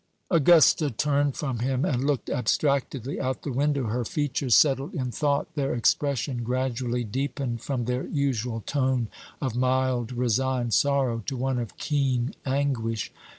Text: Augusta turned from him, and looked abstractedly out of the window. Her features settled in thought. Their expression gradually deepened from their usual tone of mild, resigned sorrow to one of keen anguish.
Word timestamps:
Augusta 0.31 0.89
turned 0.89 1.35
from 1.35 1.59
him, 1.59 1.85
and 1.85 2.03
looked 2.05 2.27
abstractedly 2.27 3.21
out 3.21 3.35
of 3.35 3.41
the 3.43 3.51
window. 3.53 3.83
Her 3.85 4.03
features 4.03 4.55
settled 4.55 4.95
in 4.95 5.11
thought. 5.11 5.53
Their 5.53 5.75
expression 5.75 6.41
gradually 6.41 7.03
deepened 7.03 7.61
from 7.61 7.85
their 7.85 8.07
usual 8.07 8.61
tone 8.61 9.09
of 9.39 9.55
mild, 9.55 10.11
resigned 10.11 10.73
sorrow 10.73 11.19
to 11.27 11.37
one 11.37 11.59
of 11.59 11.77
keen 11.77 12.33
anguish. 12.47 13.13